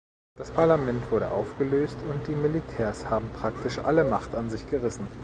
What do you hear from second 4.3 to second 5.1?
an sich gerissen.